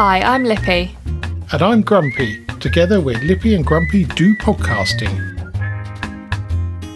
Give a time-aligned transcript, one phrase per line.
[0.00, 0.96] Hi, I'm Lippy.
[1.50, 2.44] And I'm Grumpy.
[2.60, 5.10] Together we're Lippy and Grumpy do podcasting.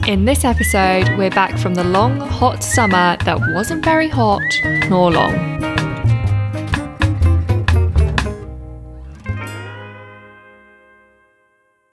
[0.06, 4.40] In this episode, we're back from the long, hot summer that wasn't very hot
[4.88, 5.34] nor long.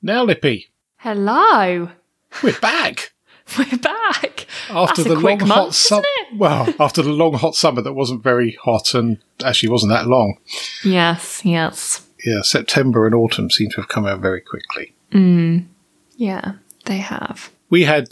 [0.03, 0.67] Now, Lippy,
[0.97, 1.89] Hello,
[2.43, 3.13] we're back.
[3.57, 4.38] we're back.
[4.69, 6.03] After That's the long quick hot summer.
[6.35, 10.37] Well, after the long hot summer that wasn't very hot and actually wasn't that long.
[10.83, 12.05] Yes, yes.
[12.25, 14.93] Yeah, September and autumn seem to have come out very quickly.
[16.17, 16.53] Yeah,
[16.85, 17.49] they have.
[17.69, 18.09] We had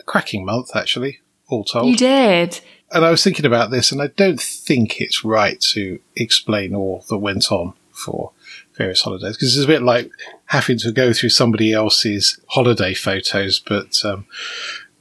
[0.00, 1.88] a cracking month, actually, all told.
[1.90, 2.60] You did.
[2.90, 7.04] and I was thinking about this, and I don't think it's right to explain all
[7.08, 8.32] that went on for
[8.76, 10.10] various holidays because it's a bit like
[10.46, 14.26] having to go through somebody else's holiday photos, but um,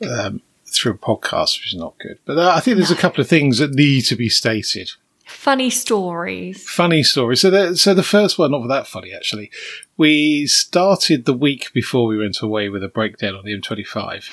[0.08, 0.42] um,
[0.76, 2.20] through a podcast, which is not good.
[2.26, 4.92] But uh, I think there's a couple of things that need to be stated.
[5.26, 6.64] Funny stories.
[6.70, 7.42] Funny stories.
[7.42, 9.50] So, the, so the first one, not that funny actually.
[9.98, 14.30] We started the week before we went away with a breakdown on the M25.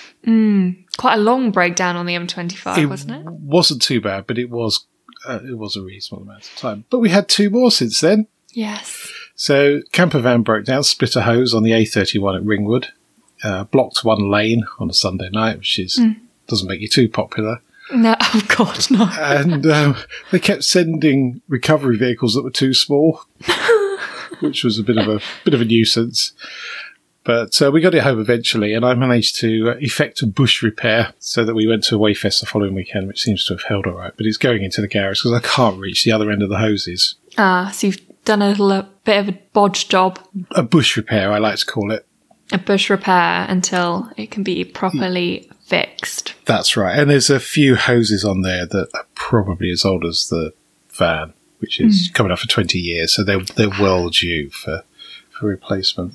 [0.96, 3.32] Quite a long breakdown on the M25, it wasn't it?
[3.32, 4.86] wasn't too bad, but it was
[5.26, 6.84] uh, it was a reasonable amount of time.
[6.90, 8.26] But we had two more since then.
[8.52, 9.12] Yes.
[9.34, 12.88] So camper van broke down, split a hose on the A31 at Ringwood,
[13.44, 15.98] uh, blocked one lane on a Sunday night, which is
[16.50, 17.60] doesn't make you too popular.
[17.92, 19.18] No, oh course not.
[19.18, 19.96] And um,
[20.30, 23.22] they kept sending recovery vehicles that were too small,
[24.40, 26.32] which was a bit of a bit of a nuisance.
[27.22, 30.62] But uh, we got it home eventually, and I managed to uh, effect a bush
[30.62, 33.64] repair so that we went to a Wayfest the following weekend, which seems to have
[33.64, 34.12] held all right.
[34.16, 36.58] But it's going into the garage because I can't reach the other end of the
[36.58, 37.16] hoses.
[37.36, 40.18] Ah, so you've done a little uh, bit of a bodge job,
[40.52, 42.06] A bush repair, I like to call it.
[42.52, 46.34] a bush repair until it can be properly fixed.
[46.44, 46.98] That's right.
[46.98, 50.52] And there's a few hoses on there that are probably as old as the
[50.90, 53.14] van, which is coming up for 20 years.
[53.14, 54.82] So they're, they're well due for,
[55.30, 56.14] for replacement.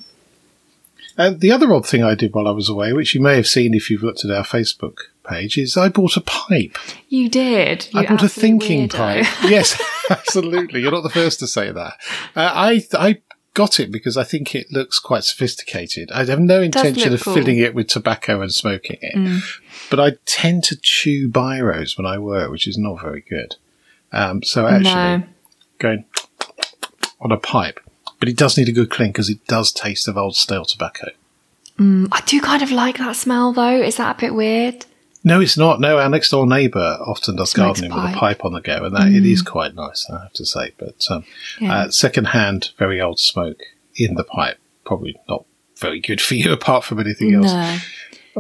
[1.18, 3.48] And the other odd thing I did while I was away, which you may have
[3.48, 6.78] seen if you've looked at our Facebook page, is I bought a pipe.
[7.08, 7.88] You did.
[7.94, 8.98] You I bought a thinking weirdo.
[8.98, 9.50] pipe.
[9.50, 10.82] yes, absolutely.
[10.82, 11.94] You're not the first to say that.
[12.36, 13.22] Uh, I, I
[13.56, 16.12] got it because I think it looks quite sophisticated.
[16.12, 17.34] I have no intention of cool.
[17.34, 19.44] filling it with tobacco and smoking it,
[19.90, 23.56] but I tend to chew biros when I work, which is not very good.
[24.12, 25.24] Um, so actually, No.
[25.80, 26.06] going
[27.20, 27.80] on a pipe,
[28.20, 31.08] but it does need a good clean because it does taste of old stale tobacco.
[31.78, 33.82] I do kind of like that smell though.
[33.82, 34.86] Is that a bit weird?
[35.26, 35.82] No, it's not.
[35.82, 38.96] No, our next door neighbour often does gardening with a pipe on the go, and
[38.96, 40.72] that it is quite nice, I have to say.
[40.78, 41.26] But um,
[41.60, 41.74] Yeah.
[41.76, 43.62] uh, second-hand, very old smoke
[43.96, 45.46] in the pipe, probably not
[45.78, 47.52] very good for you, apart from anything else.
[47.52, 47.78] No.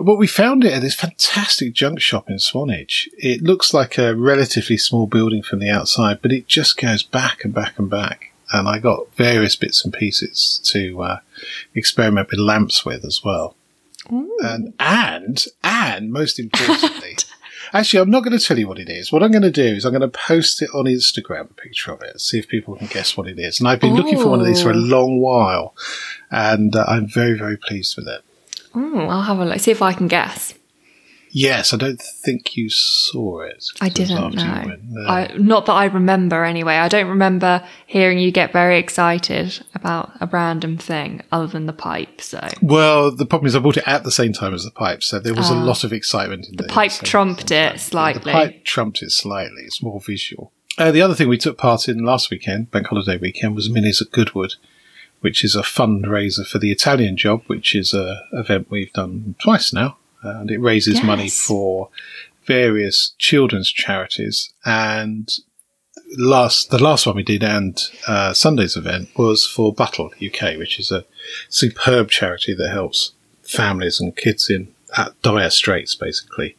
[0.03, 3.09] But we found it at this fantastic junk shop in Swanage.
[3.17, 7.43] It looks like a relatively small building from the outside, but it just goes back
[7.43, 8.31] and back and back.
[8.51, 11.19] And I got various bits and pieces to uh,
[11.73, 13.55] experiment with lamps with as well.
[14.09, 17.17] And and and most importantly,
[17.73, 19.11] actually, I'm not going to tell you what it is.
[19.11, 21.91] What I'm going to do is I'm going to post it on Instagram, a picture
[21.91, 23.59] of it, see if people can guess what it is.
[23.59, 25.75] And I've been looking for one of these for a long while,
[26.31, 28.21] and uh, I'm very very pleased with it.
[28.73, 29.59] Mm, I'll have a look.
[29.59, 30.53] See if I can guess.
[31.37, 33.65] Yes, I don't think you saw it.
[33.81, 34.77] I didn't know.
[34.87, 35.05] No.
[35.05, 36.75] I, not that I remember anyway.
[36.75, 41.73] I don't remember hearing you get very excited about a random thing other than the
[41.73, 42.21] pipe.
[42.21, 45.03] So well, the problem is I bought it at the same time as the pipe,
[45.03, 47.51] so there was a lot of excitement in the the pipe in the same- trumped
[47.51, 48.31] it slightly.
[48.31, 49.63] The pipe trumped it slightly.
[49.63, 50.53] It's more visual.
[50.77, 54.01] Uh, the other thing we took part in last weekend, Bank Holiday weekend, was Minis
[54.01, 54.55] at Goodwood,
[55.19, 59.73] which is a fundraiser for the Italian Job, which is a event we've done twice
[59.73, 59.97] now,
[60.27, 61.89] and it raises money for
[62.45, 64.53] various children's charities.
[64.65, 65.31] And
[66.17, 70.79] last the last one we did and uh, Sunday's event was for Buttle UK, which
[70.79, 71.05] is a
[71.49, 76.55] superb charity that helps families and kids in at dire straits, basically.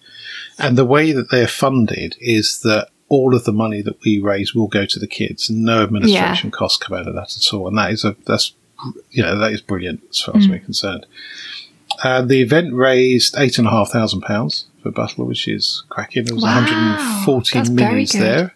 [0.58, 4.55] And the way that they're funded is that all of the money that we raise
[4.55, 5.49] will go to the kids.
[5.49, 8.52] No administration costs come out of that at all, and that is a that's
[9.11, 11.06] you know that is brilliant as far as we're concerned.
[12.02, 16.25] Uh, the event raised eight and a half thousand pounds for Buttle, which is cracking.
[16.25, 18.54] There was Wow, 140 minis there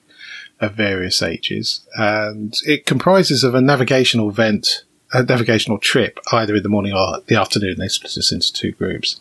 [0.60, 6.62] of various ages, and it comprises of a navigational event, a navigational trip, either in
[6.62, 7.76] the morning or the afternoon.
[7.78, 9.20] They split us into two groups,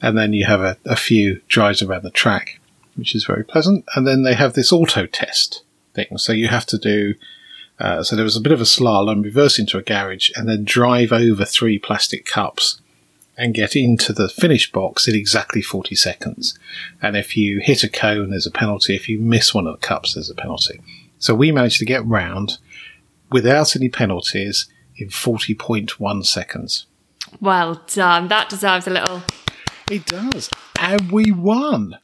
[0.00, 2.58] and then you have a, a few drives around the track,
[2.96, 3.84] which is very pleasant.
[3.94, 5.62] And then they have this auto test
[5.94, 7.14] thing, so you have to do.
[7.78, 10.64] Uh, so there was a bit of a slalom, reverse into a garage, and then
[10.64, 12.80] drive over three plastic cups
[13.42, 16.56] and get into the finish box in exactly 40 seconds.
[17.00, 18.94] And if you hit a cone, there's a penalty.
[18.94, 20.80] If you miss one of the cups, there's a penalty.
[21.18, 22.58] So we managed to get round,
[23.32, 26.86] without any penalties in 40.1 seconds.
[27.40, 28.28] Well done.
[28.28, 29.22] That deserves a little.
[29.90, 30.48] It does.
[30.78, 31.98] And we won.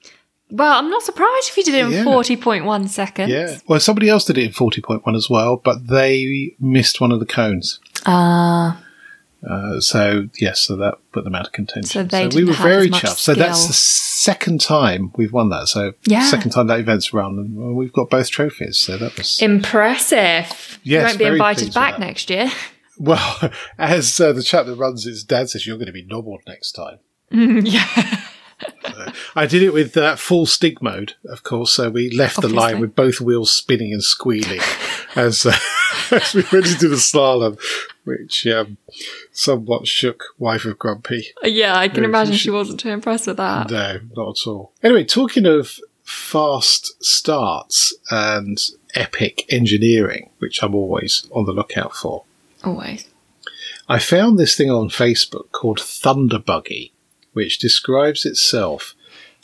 [0.50, 2.04] Well, I'm not surprised if you did it in Yeah.
[2.04, 3.30] 40.1 seconds.
[3.30, 3.58] Yeah.
[3.68, 7.26] Well, somebody else did it in 40.1 as well, but they missed one of the
[7.26, 7.78] cones.
[8.06, 8.84] Ah, Uh,
[9.80, 11.84] so, yes, so that put them out of contention.
[11.88, 13.18] So they we were very as much chuffed.
[13.18, 15.68] So that's the second time we've won that.
[15.68, 16.24] So, Yeah.
[16.24, 18.78] second time that event's run, and well, we've got both trophies.
[18.78, 19.40] So that was.
[19.40, 20.78] impressive.
[20.82, 22.50] you Yes, won't be invited back next year.
[23.00, 26.42] Well, as uh, the chap that runs his dad says, you're going to be nobbled
[26.48, 26.98] next time.
[27.30, 28.24] yeah.
[29.36, 31.72] I did it with uh, full stig mode, of course.
[31.72, 34.60] So we left the line with both wheels spinning and squealing
[35.14, 35.52] as, uh,
[36.12, 37.58] as we went into the slalom,
[38.04, 38.76] which um,
[39.32, 41.28] somewhat shook wife of Grumpy.
[41.42, 43.70] Yeah, I can imagine she- she wasn't too impressed with that.
[43.70, 44.72] No, not at all.
[44.82, 48.58] Anyway, talking of fast starts and
[48.94, 52.24] epic engineering, which I'm always on the lookout for,
[52.64, 53.06] Always.
[53.88, 56.92] I found this thing on Facebook called Thunder Buggy,
[57.34, 58.94] which describes itself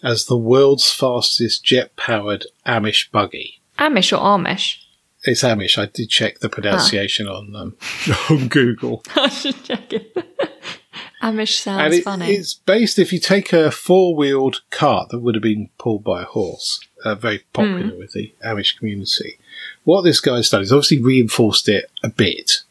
[0.02, 3.60] as the world's fastest jet powered Amish buggy.
[3.78, 4.78] Amish or Amish?
[5.24, 5.78] It's Amish.
[5.78, 7.76] I did check the pronunciation on um,
[8.30, 9.02] on Google.
[9.16, 10.16] I should check it.
[11.22, 12.32] Amish sounds and it- funny.
[12.34, 16.22] it's based if you take a four wheeled cart that would have been pulled by
[16.22, 17.98] a horse, uh, very popular Hmm.
[17.98, 19.38] with the Amish community.
[19.84, 22.62] What this guy's done is obviously reinforced it a bit,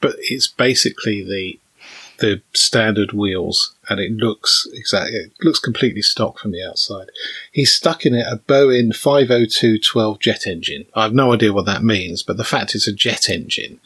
[0.00, 1.58] but it's basically the
[2.18, 7.08] the standard wheels, and it looks exactly it looks completely stock from the outside.
[7.52, 10.86] He's stuck in it a Boeing 50212 jet engine.
[10.94, 13.80] I have no idea what that means, but the fact it's a jet engine,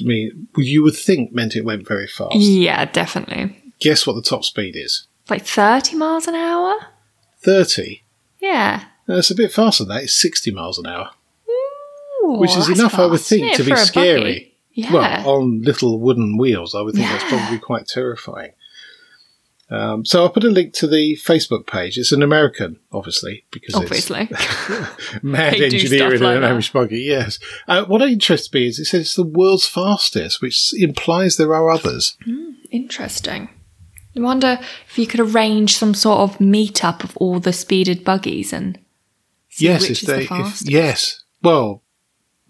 [0.00, 2.36] I mean, you would think meant it went very fast.
[2.36, 3.56] yeah, definitely.
[3.78, 5.06] Guess what the top speed is?
[5.28, 6.76] Like 30 miles an hour?
[7.42, 8.02] 30.
[8.40, 8.84] Yeah.
[9.06, 10.04] No, it's a bit faster than that.
[10.04, 11.10] It's 60 miles an hour,
[12.24, 14.20] Ooh, which is enough, I would think, to be scary.
[14.20, 14.54] buggy?
[14.72, 14.92] Yeah.
[14.92, 18.52] Well, on little wooden wheels, I would think that's probably quite terrifying.
[19.70, 21.96] Um, so I'll put a link to the Facebook page.
[21.96, 24.28] It's an American, obviously, because Obviously.
[24.30, 26.42] it's mad engineering stuff like an.
[26.42, 27.00] Amish buggy.
[27.00, 27.38] Yes.
[27.68, 31.70] Uh, what interests me is it says it's the world's fastest, which implies there are
[31.70, 32.16] others.
[32.72, 33.48] Interesting.
[34.16, 34.58] I wonder
[34.88, 38.76] if you could arrange some sort of meetup of all the speeded buggies and
[39.56, 41.22] yes, which if is they, the if, yes.
[41.42, 41.82] Well,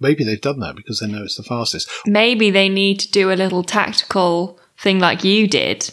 [0.00, 1.90] maybe they've done that because they know it's the fastest.
[2.06, 5.90] Maybe they need to do a little tactical thing like you did.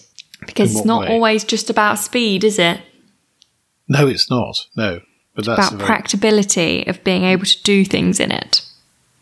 [0.47, 1.09] Because it's not way?
[1.09, 2.81] always just about speed, is it?
[3.87, 4.65] No, it's not.
[4.75, 5.01] No,
[5.35, 8.65] but that's about very, practicability of being able to do things in it.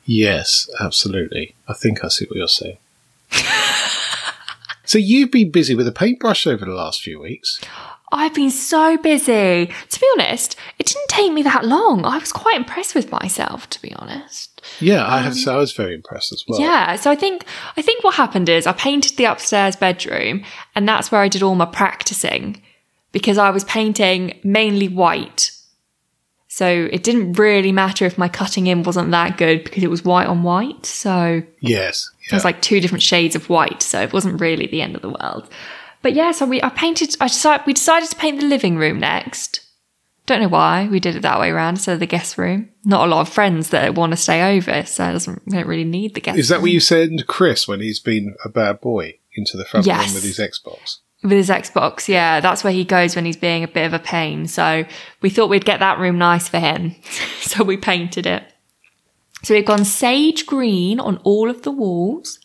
[0.05, 1.55] yes, absolutely.
[1.67, 2.77] I think I see what you're saying.
[4.85, 7.59] so you've been busy with a paintbrush over the last few weeks.
[8.11, 9.71] I've been so busy.
[9.89, 12.05] To be honest, it didn't take me that long.
[12.05, 14.54] I was quite impressed with myself, to be honest.
[14.79, 16.59] Yeah, I have to say I was very impressed as well.
[16.59, 17.45] Um, Yeah, so I think
[17.77, 20.43] I think what happened is I painted the upstairs bedroom
[20.75, 22.61] and that's where I did all my practicing
[23.11, 25.51] because I was painting mainly white.
[26.47, 30.05] So it didn't really matter if my cutting in wasn't that good because it was
[30.05, 30.85] white on white.
[30.85, 32.09] So Yes.
[32.21, 32.35] it Yeah.
[32.37, 35.09] was like two different shades of white, so it wasn't really the end of the
[35.09, 35.49] world.
[36.01, 37.15] But yeah, so we I painted.
[37.19, 39.61] I decided we decided to paint the living room next.
[40.25, 42.69] Don't know why we did it that way around instead of the guest room.
[42.83, 45.67] Not a lot of friends that want to stay over, so it doesn't we don't
[45.67, 46.39] really need the guest.
[46.39, 46.63] Is that room.
[46.63, 50.23] what you send Chris when he's been a bad boy into the front room with
[50.23, 50.99] his Xbox?
[51.25, 52.07] with his Xbox?
[52.07, 54.47] Yeah, that's where he goes when he's being a bit of a pain.
[54.47, 54.85] So
[55.21, 56.95] we thought we'd get that room nice for him,
[57.41, 58.43] so we painted it.
[59.43, 62.39] So we've gone sage green on all of the walls.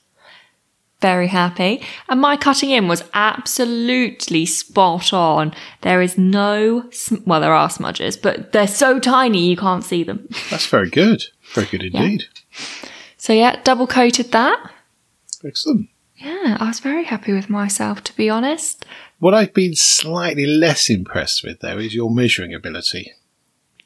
[1.00, 1.83] Very happy.
[2.09, 5.54] And my cutting in was absolutely spot on.
[5.80, 10.02] There is no, sm- well, there are smudges, but they're so tiny you can't see
[10.02, 10.28] them.
[10.50, 11.25] That's very good.
[11.54, 12.25] Very good indeed.
[13.16, 14.73] So yeah, double coated that.
[15.45, 15.88] Excellent.
[16.16, 18.85] Yeah, I was very happy with myself, to be honest.
[19.21, 23.12] What I've been slightly less impressed with, though, is your measuring ability.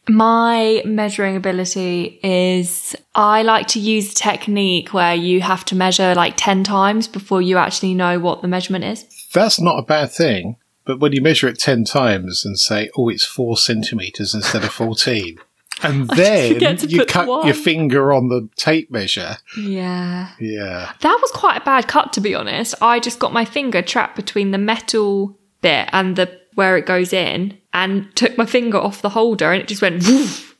[0.08, 6.14] My measuring ability is I like to use the technique where you have to measure
[6.14, 9.06] like 10 times before you actually know what the measurement is.
[9.32, 13.08] That's not a bad thing, but when you measure it 10 times and say, oh,
[13.08, 15.38] it's four centimetres instead of 14,
[15.82, 19.38] and then you put the cut your finger on the tape measure.
[19.58, 20.30] Yeah.
[20.38, 20.92] Yeah.
[21.00, 22.74] That was quite a bad cut, to be honest.
[22.82, 27.12] I just got my finger trapped between the metal bit and the where it goes
[27.12, 30.56] in and took my finger off the holder and it just went woof,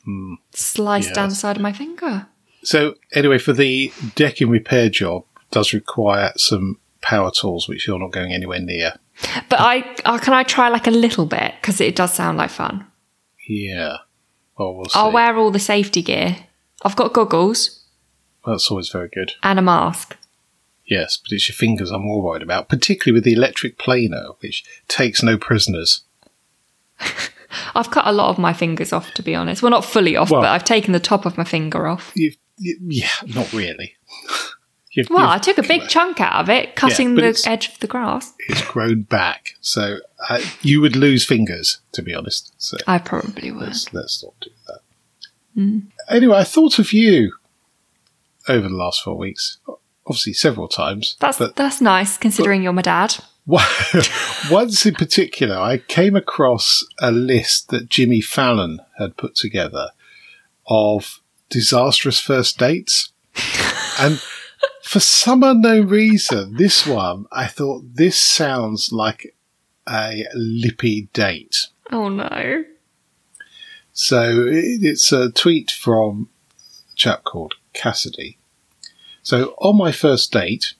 [0.53, 2.27] sliced down the side of my finger.
[2.61, 8.11] So, anyway, for the decking repair job, does require some power tools, which you're not
[8.11, 8.93] going anywhere near.
[9.49, 11.53] But I, uh, can I try like a little bit?
[11.61, 12.85] Because it does sound like fun.
[13.47, 13.97] Yeah.
[14.57, 14.99] Well, we'll see.
[14.99, 16.37] I'll wear all the safety gear.
[16.83, 17.83] I've got goggles.
[18.45, 19.33] That's always very good.
[19.41, 20.17] and a mask.
[20.85, 24.63] Yes, but it's your fingers I'm more worried about, particularly with the electric planer, which
[24.87, 26.01] takes no prisoners.
[27.75, 29.61] I've cut a lot of my fingers off, to be honest.
[29.61, 32.11] Well, not fully off, Well- but I've taken the top of my finger off.
[32.15, 33.95] You've, you, yeah, not really.
[34.91, 37.67] You've, Well, you've- I took a big chunk out of it, cutting but the edge
[37.67, 38.33] of the grass.
[38.47, 39.97] it's grown back, so
[40.29, 42.53] uh, you would lose fingers, to be honest.
[42.57, 43.61] So I probably would.
[43.63, 45.81] let's let's not do that.
[46.09, 47.33] Anyway, I thought of you
[48.47, 49.57] over the last four weeks.
[50.07, 51.17] Obviously, several times.
[51.19, 53.17] That's but that's nice, considering you're my dad.
[54.49, 59.89] Once in particular, I came across a list that Jimmy Fallon had put together
[60.67, 63.11] of disastrous first dates.
[63.99, 64.19] and
[64.81, 69.35] for some unknown reason, this one, I thought this sounds like
[69.87, 71.67] a lippy date.
[71.91, 72.65] Oh no.
[73.93, 76.29] So it's a tweet from
[76.91, 78.37] a chap called Cassidy.
[79.21, 80.73] So on my first date,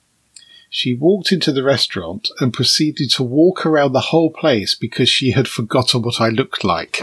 [0.76, 5.32] she walked into the restaurant and proceeded to walk around the whole place because she
[5.32, 7.00] had forgotten what I looked like.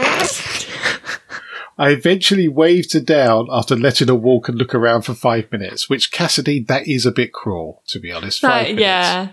[1.75, 5.89] I eventually waved her down after letting her walk and look around for five minutes,
[5.89, 8.41] which Cassidy, that is a bit cruel, to be honest.
[8.41, 8.81] Five That- minutes.
[8.81, 9.27] yeah.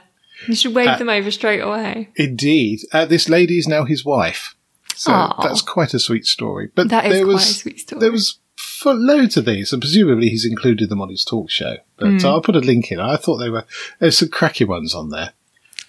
[0.49, 2.09] You should wave Uh, them over straight away.
[2.17, 2.81] Indeed.
[2.93, 4.55] Uh, this lady is now his wife.
[4.97, 5.43] So Aw.
[5.43, 6.71] that's quite a sweet story.
[6.75, 8.01] But That is there quite was, a sweet story.
[8.01, 11.77] There was for loads of these, and presumably he's included them on his talk show.
[11.99, 12.27] But Hmm.
[12.27, 13.01] I'll put a link in.
[13.01, 13.65] I thought they were
[13.99, 15.33] there's some cracky ones on there,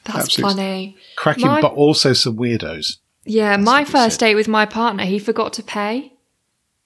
[0.05, 0.97] That's funny.
[1.15, 2.97] cracking, My- but also some weirdos.
[3.25, 6.13] Yeah, my first date with my partner, he forgot to pay.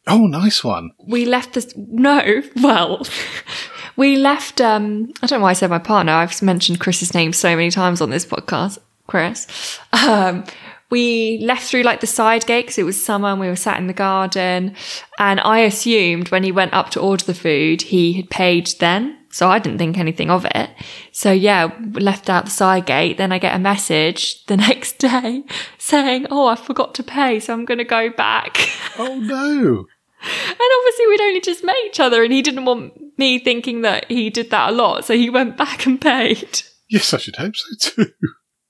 [0.08, 0.92] Oh, nice one.
[1.08, 1.74] We left this.
[1.76, 3.06] No, well,
[3.96, 4.60] we left.
[4.62, 6.12] Um, I don't know why I said my partner.
[6.12, 8.78] I've mentioned Chris's name so many times on this podcast.
[9.08, 9.80] Chris.
[9.94, 10.44] Um,
[10.96, 13.78] we left through like the side gate because it was summer and we were sat
[13.78, 14.74] in the garden.
[15.20, 19.18] And I assumed when he went up to order the food, he had paid then.
[19.30, 20.70] So I didn't think anything of it.
[21.12, 23.18] So yeah, left out the side gate.
[23.18, 25.44] Then I get a message the next day
[25.78, 27.42] saying, Oh, I forgot to pay.
[27.42, 28.58] So I'm going to go back.
[28.98, 29.86] Oh no.
[30.24, 34.10] And obviously, we'd only just met each other, and he didn't want me thinking that
[34.10, 35.04] he did that a lot.
[35.04, 36.62] So he went back and paid.
[36.90, 38.12] Yes, I should hope so too.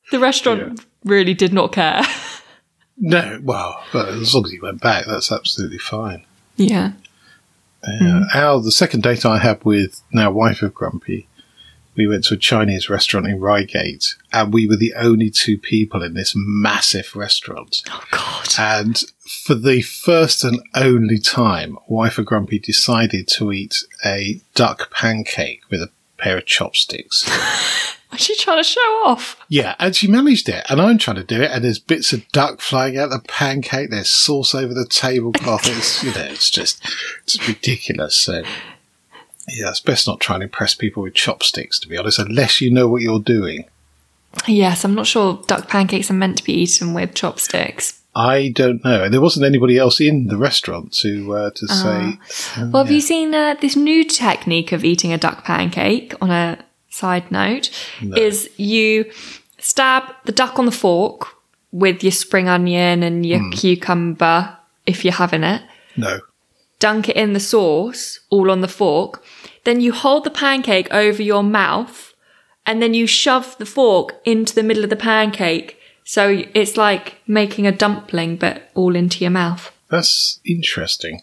[0.10, 2.04] The restaurant really did not care.
[2.98, 6.24] No, well, but as long as he went back, that's absolutely fine.
[6.56, 6.94] Yeah.
[7.86, 8.24] Yeah.
[8.34, 11.28] Our the second date I had with now wife of Grumpy,
[11.96, 16.02] we went to a Chinese restaurant in Reigate, and we were the only two people
[16.02, 17.84] in this massive restaurant.
[17.90, 18.48] Oh, God.
[18.58, 19.04] And
[19.46, 25.62] for the first and only time, wife of Grumpy decided to eat a duck pancake
[25.70, 27.30] with a pair of chopsticks.
[28.16, 29.36] Was she trying to show off?
[29.50, 32.26] Yeah, and she managed it, and I'm trying to do it, and there's bits of
[32.30, 33.90] duck flying out the pancake.
[33.90, 35.68] There's sauce over the tablecloth.
[35.68, 36.82] It's you know, it's just
[37.24, 38.16] it's ridiculous.
[38.16, 38.44] So
[39.50, 42.72] yeah, it's best not trying to impress people with chopsticks, to be honest, unless you
[42.72, 43.66] know what you're doing.
[44.48, 48.02] Yes, I'm not sure duck pancakes are meant to be eaten with chopsticks.
[48.16, 52.18] I don't know, and there wasn't anybody else in the restaurant to uh, to say.
[52.58, 56.14] "Oh, Well, have you seen uh, this new technique of eating a duck pancake?
[56.22, 56.58] On a
[56.96, 57.70] side note,
[58.16, 59.12] is you
[59.60, 61.28] stab the duck on the fork
[61.72, 63.50] with your spring onion and your hmm.
[63.52, 65.62] cucumber if you're having it.
[65.98, 66.20] No,
[66.80, 69.24] dunk it in the sauce all on the fork.
[69.64, 72.14] Then you hold the pancake over your mouth
[72.66, 75.80] and then you shove the fork into the middle of the pancake.
[76.04, 79.72] So it's like making a dumpling, but all into your mouth.
[79.90, 81.22] that's interesting.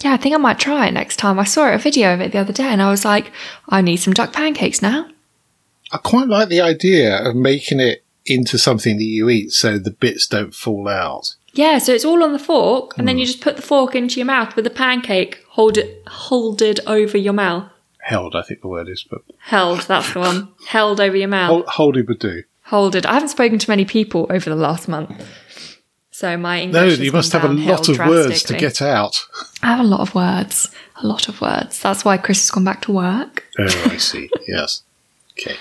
[0.00, 1.38] Yeah, I think I might try it next time.
[1.38, 3.32] I saw a video of it the other day and I was like,
[3.68, 5.08] I need some duck pancakes now.
[5.92, 9.92] I quite like the idea of making it into something that you eat, so the
[9.92, 11.36] bits don't fall out.
[11.52, 13.20] Yeah, so it's all on the fork and then hmm.
[13.20, 16.80] you just put the fork into your mouth with the pancake, hold it, hold it
[16.86, 17.70] over your mouth.
[18.00, 20.52] Held, I think the word is, but Held, that's the one.
[20.68, 21.48] Held over your mouth.
[21.48, 22.42] hold, hold it would do.
[22.64, 23.06] Hold it.
[23.06, 25.24] I haven't spoken to many people over the last month.
[26.16, 29.26] So my English No, has you must have a lot of words to get out.
[29.62, 30.74] I have a lot of words.
[31.02, 31.78] A lot of words.
[31.78, 33.44] That's why Chris has gone back to work.
[33.58, 34.30] Oh, I see.
[34.48, 34.82] yes.
[35.38, 35.56] Okay.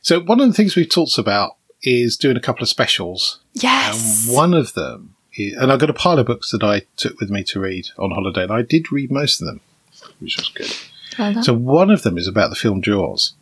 [0.00, 3.38] So one of the things we've talked about is doing a couple of specials.
[3.52, 4.26] Yes.
[4.26, 7.20] And one of them, is, and I've got a pile of books that I took
[7.20, 9.60] with me to read on holiday, and I did read most of them,
[10.20, 10.74] which was good.
[11.18, 11.42] Well.
[11.42, 13.34] So one of them is about the film Jaws,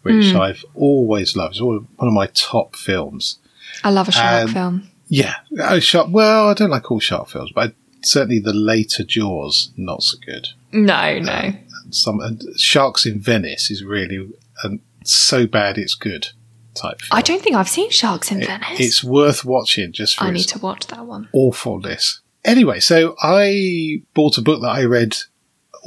[0.00, 0.40] which Hmm.
[0.40, 1.56] I've always loved.
[1.56, 3.36] It's one of my top films.
[3.82, 4.90] I love a shark and- film.
[5.14, 5.80] Yeah, oh.
[6.08, 10.48] Well, I don't like all shark films, but certainly the later Jaws not so good.
[10.72, 11.52] No, um, no.
[11.90, 14.28] Some and Sharks in Venice is really
[14.64, 16.28] and so bad it's good
[16.74, 17.00] type.
[17.00, 17.16] Film.
[17.16, 18.80] I don't think I've seen Sharks in It- Venice.
[18.80, 21.28] It's worth watching just for I need to watch that one.
[21.32, 22.20] awfulness.
[22.44, 25.16] Anyway, so I bought a book that I read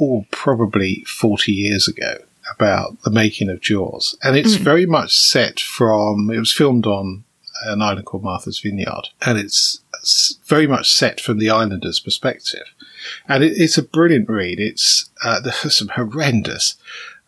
[0.00, 2.16] oh, probably 40 years ago
[2.54, 4.16] about the making of Jaws.
[4.22, 4.64] And it's hmm.
[4.64, 7.24] very much set from, it was filmed on
[7.64, 9.08] an island called Martha's Vineyard.
[9.24, 9.80] And it's
[10.46, 12.64] very much set from the islanders' perspective.
[13.28, 14.60] And it, it's a brilliant read.
[14.60, 16.76] It's, uh, there's some horrendous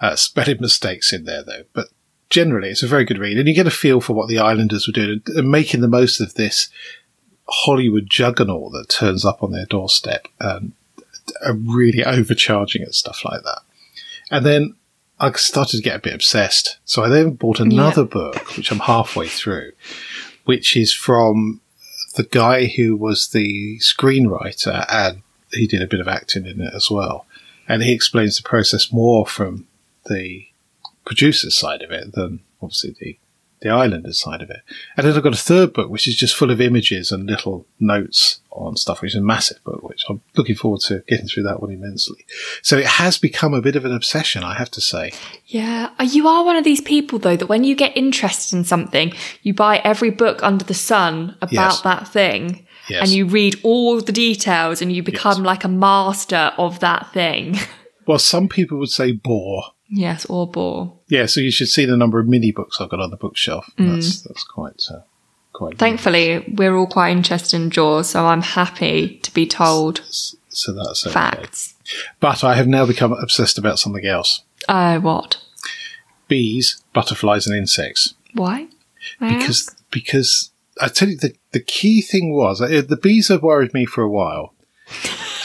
[0.00, 1.88] uh, spelling mistakes in there though, but
[2.30, 3.38] generally it's a very good read.
[3.38, 5.88] And you get a feel for what the islanders were doing and, and making the
[5.88, 6.70] most of this
[7.49, 10.72] Hollywood juggernaut that turns up on their doorstep and
[11.44, 13.60] are really overcharging at stuff like that.
[14.30, 14.75] And then
[15.18, 16.78] I started to get a bit obsessed.
[16.84, 19.72] So I then bought another book, which I'm halfway through,
[20.50, 21.61] which is from
[22.16, 26.75] the guy who was the screenwriter and he did a bit of acting in it
[26.75, 27.25] as well.
[27.69, 29.69] And he explains the process more from
[30.07, 30.49] the
[31.04, 33.16] producer's side of it than obviously the
[33.62, 34.61] the Islanders side of it.
[34.97, 37.67] And then I've got a third book, which is just full of images and little
[37.79, 41.43] notes on stuff, which is a massive book, which I'm looking forward to getting through
[41.45, 42.25] that one immensely.
[42.62, 45.12] So it has become a bit of an obsession, I have to say.
[45.47, 48.64] Yeah, Uh, you are one of these people though that when you get interested in
[48.64, 49.12] something,
[49.43, 51.81] you buy every book under the sun about Yes.
[51.83, 52.67] that thing.
[52.88, 53.02] Yes.
[53.02, 57.59] And you read all the details and you become like a master of that thing.
[58.07, 59.62] Well, some people would say bore.
[59.90, 60.92] Yes, or bore.
[61.09, 63.70] Yeah, so you should see the number of mini books I've got on the bookshelf.
[63.76, 65.00] That's that's quite uh,
[65.52, 65.78] quite.
[65.78, 71.06] Thankfully, we're all quite interested in Jaws, so I'm happy to be told So that's
[71.06, 71.12] okay.
[71.12, 71.75] facts.
[72.20, 75.42] But I have now become obsessed about something else: Oh, what?
[76.30, 78.14] bees, butterflies, and insects.
[78.32, 78.68] Why?
[79.20, 79.90] I because ask?
[79.90, 83.85] because I tell you the the key thing was uh, the bees have worried me
[83.85, 84.54] for a while,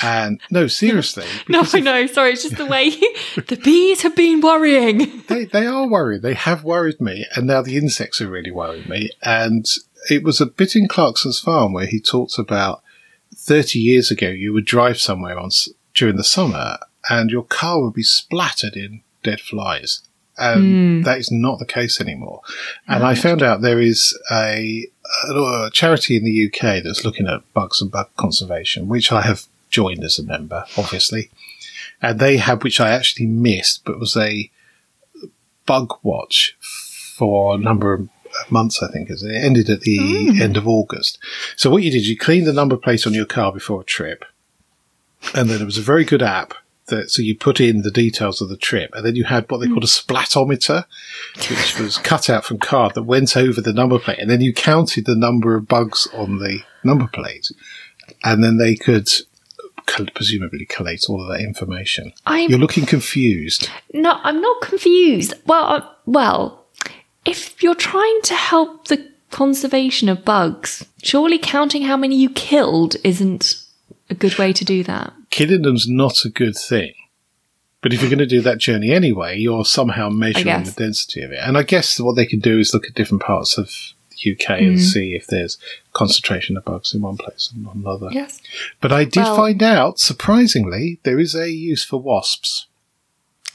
[0.04, 2.08] and no, seriously, No, I know.
[2.08, 2.90] Sorry, it's just the way
[3.36, 5.24] the bees have been worrying.
[5.28, 6.22] they they are worried.
[6.22, 9.10] They have worried me, and now the insects are really worrying me.
[9.22, 9.66] And
[10.10, 12.84] it was a bit in Clarkson's farm where he talks about
[13.36, 15.50] thirty years ago you would drive somewhere on
[15.94, 16.78] during the summer,
[17.10, 20.02] and your car would be splattered in dead flies.
[20.38, 22.42] And that is not the case anymore.
[22.88, 24.88] And I found out there is a,
[25.30, 29.46] a charity in the UK that's looking at bugs and bug conservation, which I have
[29.70, 31.30] joined as a member, obviously.
[32.02, 34.50] And they have, which I actually missed, but was a
[35.66, 38.10] bug watch for a number of
[38.50, 39.10] months, I think.
[39.10, 39.98] As it ended at the
[40.32, 40.42] hmm.
[40.42, 41.18] end of August.
[41.56, 44.26] So what you did, you cleaned the number plate on your car before a trip.
[45.34, 46.54] And then it was a very good app
[46.88, 49.60] that, so you put in the details of the trip and then you had what
[49.60, 50.86] they called a splatometer,
[51.50, 54.54] which was cut out from card that went over the number plate and then you
[54.54, 57.52] counted the number of bugs on the number plate
[58.24, 59.10] and then they could
[60.14, 62.12] presumably collate all of that information.
[62.26, 63.70] I'm You're looking confused.
[63.94, 65.34] no, I'm not confused.
[65.46, 66.66] Well, uh, well,
[67.26, 72.96] if you're trying to help the conservation of bugs, surely counting how many you killed
[73.04, 73.65] isn't
[74.10, 75.14] a good way to do that.
[75.38, 76.94] Them's not a good thing.
[77.82, 81.32] But if you're going to do that journey anyway, you're somehow measuring the density of
[81.32, 81.40] it.
[81.42, 83.68] And I guess what they can do is look at different parts of
[84.10, 84.68] the UK Mm.
[84.70, 85.58] and see if there's
[85.94, 88.10] concentration of bugs in one place and not another.
[88.12, 88.42] Yes.
[88.82, 92.66] But I did Well- find out, surprisingly, there is a use for wasps.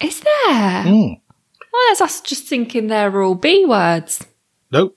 [0.00, 0.84] Is there?
[0.84, 1.20] Mm.
[1.72, 4.24] Well, that's us just thinking they're all B words.
[4.70, 4.96] Nope.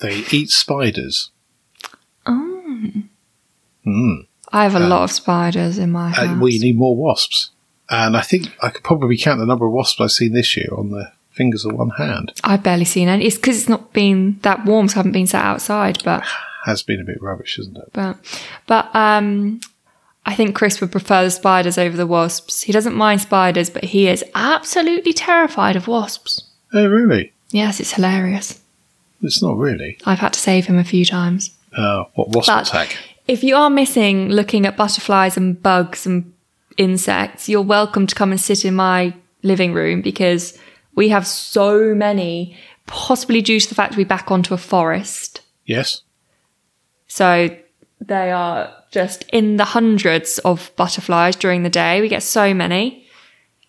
[0.00, 1.30] They eat spiders.
[2.24, 2.62] Oh.
[3.86, 4.26] Mm.
[4.52, 6.28] I have a lot of spiders in my house.
[6.28, 7.50] Uh, well, you need more wasps.
[7.90, 10.68] And I think I could probably count the number of wasps I've seen this year
[10.76, 12.32] on the fingers of one hand.
[12.44, 13.26] I've barely seen any.
[13.26, 16.02] It's because it's not been that warm, so I haven't been sat outside.
[16.04, 16.22] But
[16.64, 17.90] Has been a bit rubbish, isn't it?
[17.92, 18.16] but
[18.66, 19.60] but um,
[20.24, 22.62] I think Chris would prefer the spiders over the wasps.
[22.62, 26.44] He doesn't mind spiders, but he is absolutely terrified of wasps.
[26.72, 27.32] Oh, really?
[27.50, 28.60] Yes, it's hilarious.
[29.22, 29.98] It's not really.
[30.06, 31.50] I've had to save him a few times.
[31.76, 32.96] Uh, what wasp But- attack?
[33.28, 36.32] If you are missing looking at butterflies and bugs and
[36.76, 40.58] insects, you're welcome to come and sit in my living room because
[40.94, 42.56] we have so many,
[42.86, 45.40] possibly due to the fact we back onto a forest.
[45.66, 46.02] Yes.
[47.06, 47.56] So
[48.00, 52.00] they are just in the hundreds of butterflies during the day.
[52.00, 53.06] We get so many.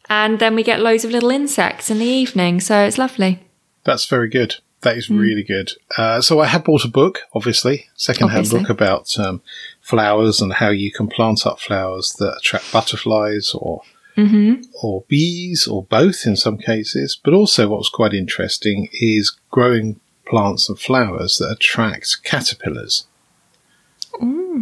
[0.09, 2.59] And then we get loads of little insects in the evening.
[2.59, 3.39] So it's lovely.
[3.83, 4.55] That's very good.
[4.83, 5.71] That is really good.
[5.97, 8.59] Uh, so I have bought a book, obviously, second-hand Obviously.
[8.59, 9.41] book about um,
[9.81, 13.81] flowers and how you can plant up flowers that attract butterflies or
[14.15, 14.61] Mm-hmm.
[14.83, 17.19] or bees or both in some cases.
[17.23, 23.07] But also, what's quite interesting is growing plants and flowers that attract caterpillars.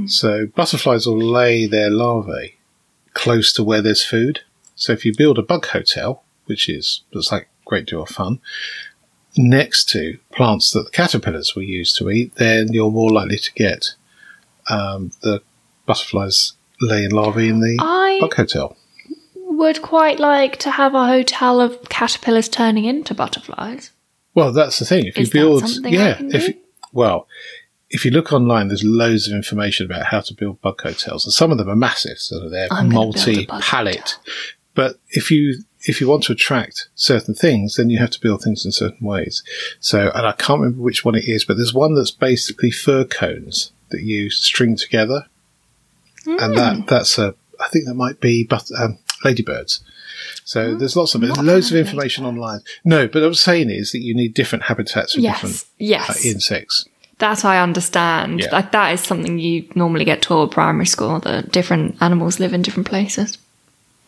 [0.07, 2.55] So butterflies will lay their larvae
[3.13, 4.39] close to where there's food.
[4.77, 8.09] So if you build a bug hotel, which is looks like a great deal of
[8.09, 8.39] fun,
[9.37, 13.53] next to plants that the caterpillars will use to eat, then you're more likely to
[13.53, 13.93] get
[14.69, 15.41] um, the
[15.85, 18.77] butterflies laying larvae in the I bug hotel.
[19.35, 23.91] would quite like to have a hotel of caterpillars turning into butterflies.
[24.33, 25.05] Well, that's the thing.
[25.05, 26.53] If you Is that build, yeah, if do?
[26.93, 27.27] well,
[27.89, 31.33] if you look online, there's loads of information about how to build bug hotels, and
[31.33, 34.17] some of them are massive, so they're I'm gonna build a multi bug pallet.
[34.73, 38.41] But if you if you want to attract certain things, then you have to build
[38.43, 39.43] things in certain ways.
[39.79, 43.03] So, and I can't remember which one it is, but there's one that's basically fir
[43.05, 45.25] cones that you string together,
[46.25, 46.55] and Hmm.
[46.55, 49.81] that that's a I think that might be but um, ladybirds.
[50.43, 52.61] So there's lots of there's loads of information online.
[52.83, 56.29] No, but what I'm saying is that you need different habitats for different Yes, uh,
[56.29, 56.85] insects.
[57.17, 58.39] That's I understand.
[58.41, 58.49] Yeah.
[58.51, 62.53] Like that is something you normally get taught at primary school that different animals live
[62.53, 63.37] in different places.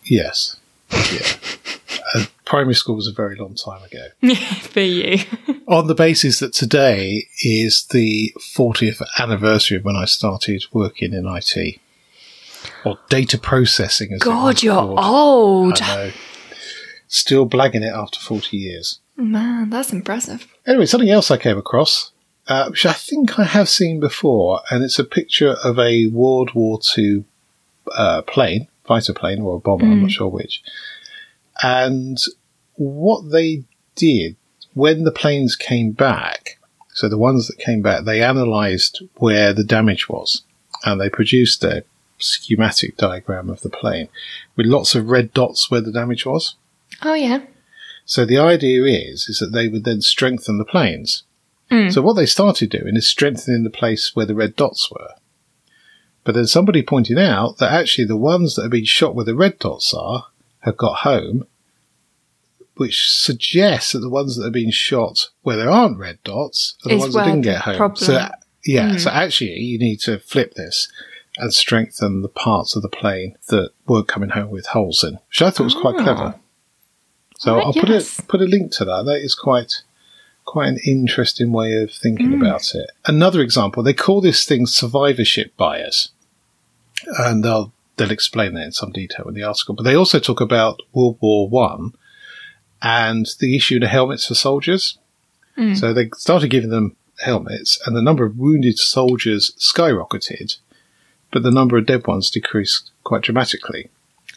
[0.04, 0.56] Yes.
[0.92, 1.28] Yeah.
[2.46, 4.36] primary school was a very long time ago.
[4.62, 5.24] For you.
[5.68, 11.26] On the basis that today is the 40th anniversary of when I started working in
[11.28, 11.80] IT.
[12.86, 15.00] Or data processing, as it God, you're called.
[15.00, 15.82] old.
[17.08, 19.00] Still blagging it after 40 years.
[19.16, 20.48] Man, that's impressive.
[20.66, 22.12] Anyway, something else I came across,
[22.48, 26.54] uh, which I think I have seen before, and it's a picture of a World
[26.54, 27.26] War II
[27.96, 30.64] uh, plane, fighter plane or a bomber, I'm not sure which.
[31.62, 32.18] And
[32.76, 33.64] what they
[33.96, 34.36] did
[34.74, 36.58] when the planes came back,
[36.94, 40.44] so the ones that came back, they analysed where the damage was,
[40.84, 41.84] and they produced a
[42.18, 44.08] schematic diagram of the plane
[44.56, 46.56] with lots of red dots where the damage was.
[47.02, 47.42] Oh yeah.
[48.06, 51.24] So the idea is is that they would then strengthen the planes.
[51.72, 51.92] Mm.
[51.92, 55.12] So what they started doing is strengthening the place where the red dots were.
[56.24, 59.36] But then somebody pointed out that actually the ones that have been shot where the
[59.36, 60.28] red dots are
[60.64, 61.46] have got home,
[62.76, 66.90] which suggests that the ones that have been shot where there aren't red dots are
[66.90, 67.78] the Is ones that didn't get home.
[67.78, 68.30] problem- So
[68.66, 70.88] yeah, so actually you need to flip this
[71.38, 75.42] and strengthen the parts of the plane that weren't coming home with holes in, which
[75.42, 76.04] I thought was quite Ah.
[76.04, 76.36] clever.
[77.40, 78.20] So Right, I'll put yes.
[78.20, 79.04] a put a link to that.
[79.06, 79.82] That is quite
[80.46, 82.42] quite an interesting way of thinking Mm.
[82.46, 82.90] about it.
[83.06, 86.10] Another example, they call this thing survivorship bias,
[87.18, 87.72] and they'll
[88.04, 89.76] they'll explain that in some detail in the article.
[89.76, 91.94] But they also talk about World War One
[92.82, 94.98] and the issue of helmets for soldiers.
[95.58, 95.78] Mm.
[95.78, 100.58] So they started giving them helmets, and the number of wounded soldiers skyrocketed,
[101.32, 103.90] but the number of dead ones decreased quite dramatically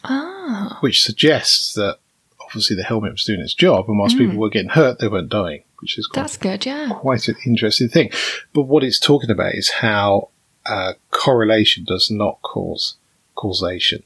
[0.05, 0.77] Ah.
[0.81, 1.99] which suggests that
[2.41, 5.31] obviously the helmet was doing its job, and whilst people were getting hurt, they weren't
[5.31, 6.89] dying, which is quite, That's good, yeah.
[6.93, 8.11] quite an interesting thing.
[8.53, 10.29] But what it's talking about is how
[10.67, 12.95] uh, correlation does not cause
[13.37, 14.03] causation,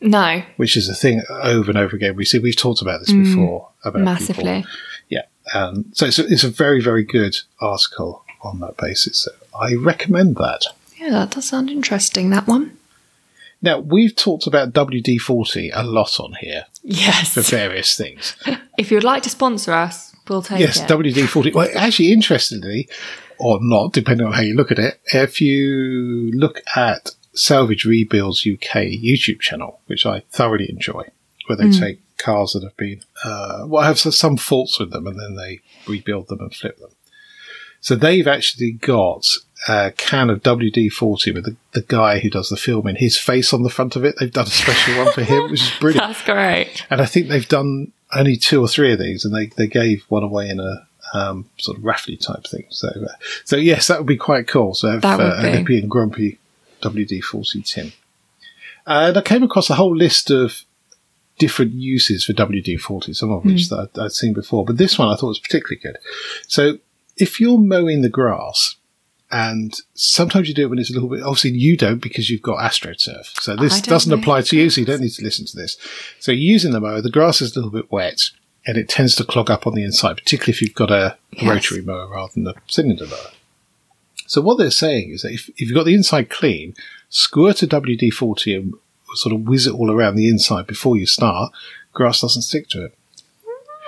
[0.00, 2.14] No, which is a thing over and over again.
[2.16, 4.04] We see we've talked about this before about people.
[4.04, 4.64] massively.
[5.08, 5.22] Yeah,
[5.54, 9.18] um, so it's a, it's a very very good article on that basis.
[9.20, 10.62] So I recommend that.
[10.98, 12.76] Yeah, that does sound interesting, that one.
[13.62, 17.34] Now we've talked about WD forty a lot on here Yes.
[17.34, 18.36] for various things.
[18.78, 20.88] if you'd like to sponsor us, we'll take Yes, it.
[20.88, 21.50] WD forty.
[21.52, 22.88] Well, actually, interestingly,
[23.38, 28.46] or not, depending on how you look at it, if you look at Salvage Rebuilds
[28.46, 31.04] UK YouTube channel, which I thoroughly enjoy,
[31.46, 35.18] where they take cars that have been uh, well have some faults with them, and
[35.18, 36.90] then they rebuild them and flip them.
[37.80, 39.26] So they've actually got
[39.68, 43.52] a can of WD forty with the, the guy who does the filming, his face
[43.52, 44.16] on the front of it.
[44.18, 46.06] They've done a special one for him, which is brilliant.
[46.06, 46.86] That's great.
[46.90, 50.04] And I think they've done only two or three of these, and they, they gave
[50.08, 52.66] one away in a um, sort of raffly type thing.
[52.70, 53.14] So, uh,
[53.44, 54.74] so yes, that would be quite cool.
[54.74, 55.76] So have That would uh, be.
[55.76, 56.38] a and Grumpy
[56.80, 57.92] WD forty tin.
[58.86, 60.62] And I came across a whole list of
[61.38, 64.98] different uses for WD forty, some of which that I'd, I'd seen before, but this
[64.98, 65.98] one I thought was particularly good.
[66.46, 66.78] So,
[67.16, 68.76] if you're mowing the grass.
[69.30, 71.22] And sometimes you do it when it's a little bit.
[71.22, 73.26] Obviously, you don't because you've got AstroTurf.
[73.42, 74.70] So this doesn't apply to you.
[74.70, 75.76] So you don't need to listen to this.
[76.18, 78.22] So using the mower, the grass is a little bit wet
[78.66, 81.44] and it tends to clog up on the inside, particularly if you've got a Yes.
[81.46, 83.32] rotary mower rather than a cylinder mower.
[84.28, 86.74] So what they're saying is that if, if you've got the inside clean,
[87.08, 88.74] squirt a WD-40 and
[89.14, 91.50] sort of whiz it all around the inside before you start,
[91.94, 92.94] grass doesn't stick to it.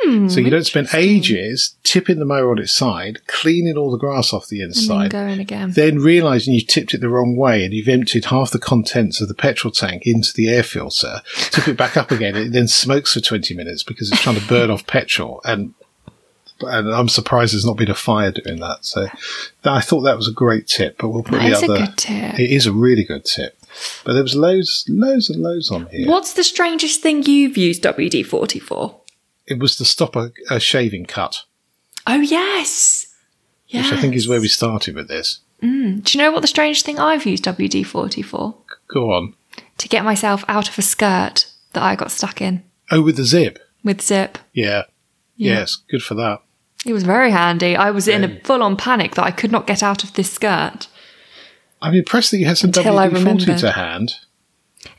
[0.02, 3.98] Hmm, so you don't spend ages tipping the mower on its side, cleaning all the
[3.98, 5.72] grass off the And then inside, going again.
[5.72, 9.28] then realizing you tipped it the wrong way and you've emptied half the contents of
[9.28, 13.12] the petrol tank into the air filter, tip it back up again, it then smokes
[13.12, 15.42] for 20 minutes because it's trying to burn off petrol.
[15.44, 15.74] And,
[16.62, 18.84] and I'm surprised there's not been a fire doing that.
[18.84, 19.08] So
[19.64, 21.86] I thought that was a great tip, but we'll put That the is a other.
[21.86, 22.38] good tip.
[22.38, 23.56] It is a really good tip.
[24.04, 26.08] But there was loads, loads and loads on here.
[26.08, 29.00] What's the strangest thing you've used WD 40 for?
[29.46, 31.44] It was to stop a, a shaving cut,
[32.06, 33.06] Oh, yes.
[33.68, 33.90] Yes.
[33.90, 35.40] which I think is where we started with this.
[35.62, 36.02] Mm.
[36.02, 38.56] Do you know what the strangest thing I've used WD 40 for?
[38.88, 39.34] Go on.
[39.78, 43.24] To get myself out of a skirt that I got stuck in Oh, with the
[43.24, 43.58] zip.
[43.84, 44.38] with zip.
[44.52, 44.84] Yeah.
[45.36, 45.60] Yeah.
[45.60, 46.40] Yes, good for that.
[46.86, 47.76] It was very handy.
[47.76, 50.32] I was in a full on panic that I could not get out of this
[50.32, 50.88] skirt.
[51.82, 54.14] I'm impressed that you had some Until I WD-40 to hand.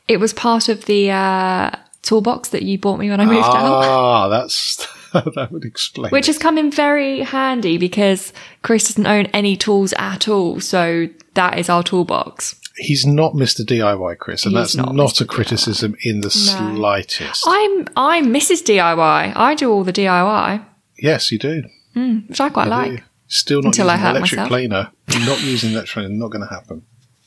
[0.08, 1.70] It was part of the uh,
[2.02, 6.10] toolbox that you bought me when I moved out, Ah, that's that would explain.
[6.10, 6.34] which it.
[6.34, 10.60] has come in very handy because Chris doesn't own any tools at all.
[10.60, 12.58] So that is our toolbox.
[12.76, 13.60] he's not Mr.
[13.64, 17.44] DIY, Chris, and He's that's not not, a criticism in the slightest.
[17.46, 18.62] I'm I'm Mrs.
[18.64, 19.32] DIY.
[19.36, 20.64] I do all the DIY,
[21.02, 21.62] yes, you do.
[21.94, 23.02] which I quite like.
[23.28, 24.48] Still not Until I hurt electric myself.
[24.48, 24.90] planer.
[25.26, 26.08] Not using electric planer.
[26.10, 26.82] Not going to happen.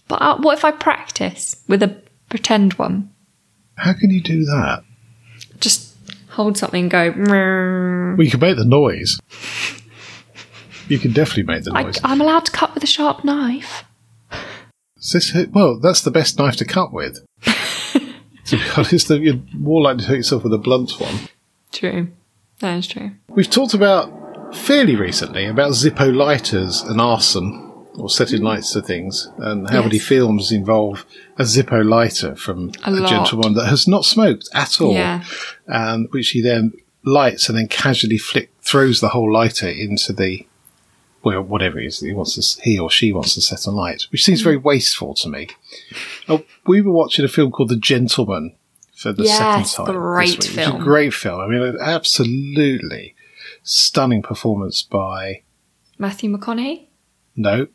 [0.08, 3.10] But uh, what if I practice with a pretend one?
[3.76, 4.84] How can you do that?
[5.60, 5.96] Just
[6.30, 7.12] hold something and go.
[8.16, 9.20] Well, you can make the noise.
[10.88, 12.00] You can definitely make the I, noise.
[12.04, 13.84] I'm allowed to cut with a sharp knife.
[14.98, 17.26] Is this- well, that's the best knife to cut with.
[17.44, 21.16] to be honest, you're more likely to hurt yourself with a blunt one.
[21.72, 22.10] True.
[22.60, 23.12] That is true.
[23.30, 27.62] We've talked about fairly recently about Zippo lighters and arson,
[27.98, 28.46] or setting mm.
[28.46, 29.86] lights to things, and how Yes.
[29.86, 31.06] many films involve
[31.38, 35.24] a Zippo lighter from A a, gentleman that has not smoked at all, Yeah.
[35.68, 40.46] and which he then lights and then casually flick throws the whole lighter into the
[41.24, 44.04] well, whatever it is that he wants to, he or she wants to set alight,
[44.12, 44.44] which seems mm.
[44.44, 45.48] very wasteful to me.
[46.30, 48.54] Oh, we were watching a film called The Gentlemen
[48.96, 49.38] for the Yes,
[49.74, 49.96] second time.
[49.96, 50.82] great this week, which is film.
[50.82, 51.42] a great film.
[51.42, 53.16] I mean, an absolutely
[53.64, 55.42] stunning performance by
[55.98, 56.86] Matthew McConaughey.
[57.36, 57.68] no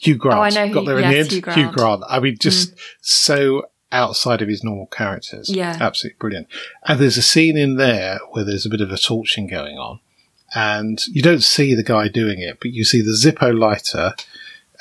[0.00, 0.38] Hugh Grant.
[0.38, 1.30] Oh, I know who- Got there in yes, the end.
[1.32, 1.72] Hugh Grant.
[1.72, 1.74] Mm.
[1.74, 2.02] Grant.
[2.08, 5.48] I mean, just so outside of his normal characters.
[5.48, 5.76] Yeah.
[5.80, 6.46] absolutely brilliant.
[6.86, 9.98] And there's a scene in there where there's a bit of a torching going on,
[10.54, 14.14] and you don't see the guy doing it, but you see the Zippo lighter,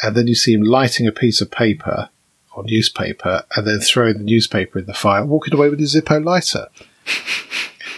[0.04, 2.10] and then you see him lighting a piece of paper
[2.58, 6.24] or newspaper, and then throwing the newspaper in the fire, walking away with a Zippo
[6.24, 6.68] lighter.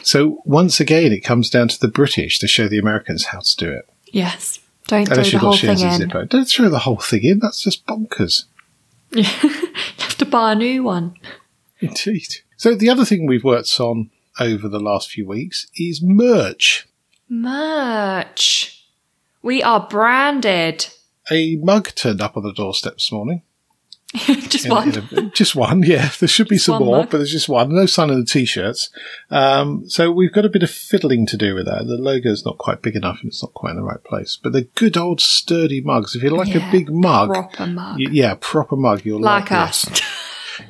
[0.03, 3.55] So once again, it comes down to the British to show the Americans how to
[3.57, 3.87] do it.
[4.07, 4.59] Yes.
[4.87, 5.77] Don't throw the whole thing in.
[5.77, 6.27] Zippo.
[6.27, 7.39] Don't throw the whole thing in.
[7.39, 8.45] That's just bonkers.
[9.11, 11.15] You have to buy a new one.
[11.79, 12.37] Indeed.
[12.57, 16.87] So the other thing we've worked on over the last few weeks is merch.
[17.29, 18.85] Merch.
[19.41, 20.87] We are branded.
[21.31, 23.43] A mug turned up on the doorstep this morning.
[24.49, 24.89] Just In- one.
[24.89, 26.09] in a- just one, yeah.
[26.19, 27.09] There should be Just some more, mug.
[27.11, 27.73] but there's just one.
[27.75, 28.89] No sign of the t-shirts.
[29.29, 31.85] Um, so we've got a bit of fiddling to do with that.
[31.85, 34.37] The logo's not quite big enough and it's not quite in the right place.
[34.41, 36.15] But they're good old sturdy mugs.
[36.15, 37.99] If you like Yeah, a big mug, Proper mug.
[37.99, 40.01] yeah, proper mug, you'll like, like us.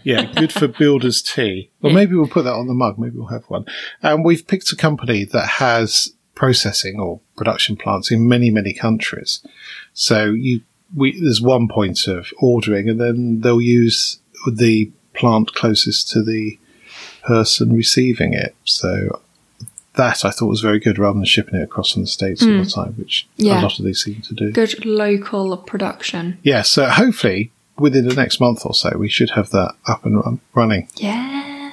[0.03, 1.71] Yeah, good for builder's tea.
[1.81, 2.99] Well, maybe we'll put that on the mug.
[2.99, 3.65] Maybe we'll have one.
[4.03, 9.43] And we've picked a company that has processing or production plants in many, many countries.
[9.93, 10.61] So you,
[10.95, 14.19] we, there's one point of ordering and then they'll use
[14.51, 16.57] the plant closest to the
[17.23, 18.55] person receiving it.
[18.63, 19.21] So
[19.95, 22.49] that I thought was very good rather than shipping it across from the States all
[22.49, 22.67] the hmm.
[22.67, 23.61] time, which Yeah.
[23.61, 24.51] a lot of these seem to do.
[24.51, 26.37] Good local production.
[26.41, 30.17] Yeah, so hopefully within the next month or so, we should have that up and
[30.17, 31.71] run, running, Yeah.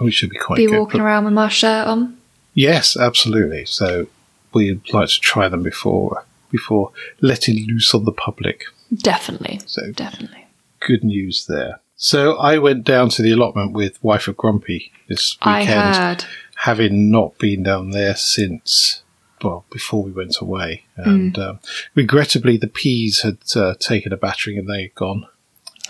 [0.00, 0.78] We should be quite Be good.
[0.78, 2.16] walking around with my shirt on.
[2.54, 3.64] yes, absolutely.
[3.64, 4.06] So
[4.52, 8.64] we'd like to try them before before letting loose on the public.
[8.96, 9.60] Definitely.
[9.66, 10.46] So Definitely.
[10.80, 11.80] good news there.
[11.96, 16.24] So I went down to the allotment with Wife of Grumpy this I weekend, heard.
[16.56, 19.02] having not been down there since
[19.42, 21.48] well before we went away, and Mm.
[21.48, 21.60] um,
[21.94, 25.26] regrettably the peas had uh, taken a battering and they had gone.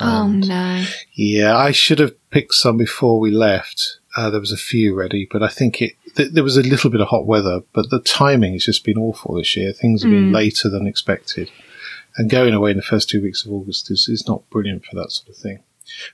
[0.01, 0.85] Oh no.
[1.14, 3.99] Yeah, I should have picked some before we left.
[4.16, 6.91] Uh, there was a few ready, but I think it th- there was a little
[6.91, 9.73] bit of hot weather, but the timing has just been awful this year.
[9.73, 11.51] Things have been later than expected,
[12.19, 14.95] and going away in the first two weeks of August is, is not brilliant for
[14.97, 15.61] that sort of thing.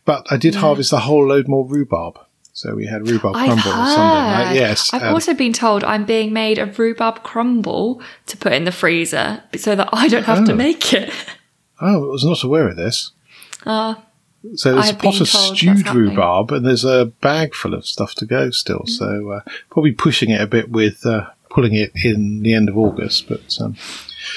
[0.05, 2.19] But I did harvest a whole load more rhubarb,
[2.53, 4.55] so we had rhubarb I've crumble on Sunday night.
[4.55, 8.65] Yes, I've and- also been told I'm being made a rhubarb crumble to put in
[8.65, 10.57] the freezer so that I don't have to Oh.
[10.57, 11.13] make it.
[11.81, 13.11] oh, I was not aware of this.
[13.67, 13.95] Uh,
[14.57, 18.27] So there's a pot of stewed rhubarb, and there's a bag full of stuff to
[18.27, 18.85] go still.
[18.87, 22.77] So uh, probably pushing it a bit with uh, pulling it in the end of
[22.77, 23.77] August, but um,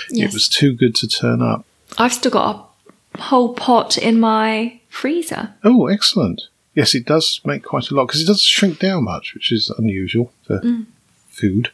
[0.10, 0.30] Yes.
[0.30, 1.66] it was too good to turn up.
[1.98, 2.70] I've still got
[3.16, 5.54] a whole pot in my freezer.
[5.64, 6.44] Oh, excellent!
[6.74, 9.70] Yes, it does make quite a lot because it doesn't shrink down much, which is
[9.78, 10.86] unusual for Mm.
[11.30, 11.70] food.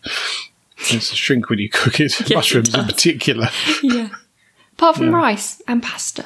[0.89, 3.49] It's a shrink when you cook it, it mushrooms in particular.
[3.83, 4.09] Yeah.
[4.73, 6.25] Apart from rice and pasta.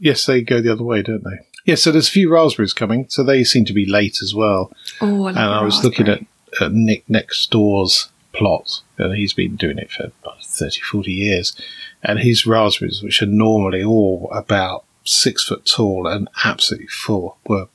[0.00, 1.38] Yes, they go the other way, don't they?
[1.66, 4.72] Yes, so there's a few raspberries coming, so they seem to be late as well.
[5.00, 6.24] Oh, I and I was looking at,
[6.60, 11.54] at Nick next door's plot, and he's been doing it for about 30, 40 years.
[12.02, 17.66] And his raspberries, which are normally all about six foot tall and absolutely full, were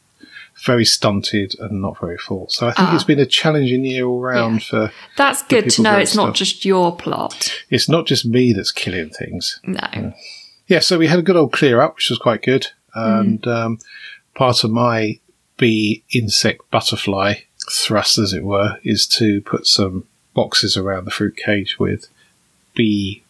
[0.64, 2.48] very stunted and not very full.
[2.50, 2.96] So I think Ah.
[2.96, 4.92] it's been a challenging year all round for.
[5.16, 7.54] That's good to know it's not just your plot.
[7.70, 9.60] It's not just me that's killing things.
[9.66, 9.80] No.
[9.94, 10.12] Yeah,
[10.80, 12.68] so we had a good old clear up, which was quite good.
[12.96, 13.20] Mm.
[13.20, 13.80] And um,
[14.34, 15.20] part of my
[15.58, 17.36] bee insect butterfly
[17.72, 22.08] thrust, as it were, is to put some boxes around the fruit cage with
[22.76, 23.24] bee,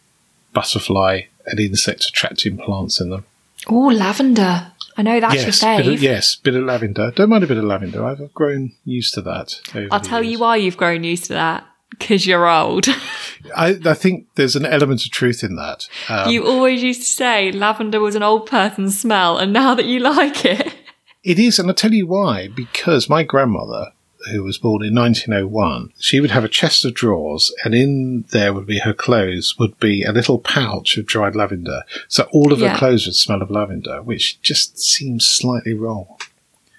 [0.52, 3.24] butterfly, and insect attracting plants in them.
[3.68, 4.72] Oh, lavender.
[4.98, 7.10] I know that's yes, your bit of, yes, bit of lavender.
[7.10, 8.04] Don't mind a bit of lavender.
[8.04, 9.60] I've grown used to that.
[9.90, 11.66] I'll tell you why you've grown used to that.
[11.90, 12.86] Because you're old.
[13.56, 15.88] I, I think there's an element of truth in that.
[16.08, 19.86] Um, you always used to say lavender was an old person's smell, and now that
[19.86, 20.74] you like it.
[21.22, 22.48] It is, and I'll tell you why.
[22.48, 23.92] Because my grandmother,
[24.30, 28.52] who was born in 1901, she would have a chest of drawers, and in there
[28.52, 31.82] would be her clothes, would be a little pouch of dried lavender.
[32.08, 32.70] So all of Yeah.
[32.70, 36.06] her clothes would smell of lavender, which just seems slightly wrong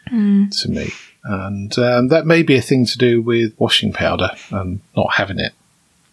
[0.09, 0.45] Hmm.
[0.61, 0.91] to me.
[1.29, 5.39] And um, that may be a thing to do with washing powder and not having
[5.39, 5.51] it.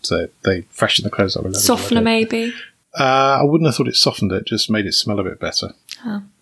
[0.02, 1.64] So they freshen the clothes up with lavender.
[1.66, 2.52] Softener, maybe.
[2.98, 5.72] uh, I wouldn't have thought it softened it, just made it smell a bit better.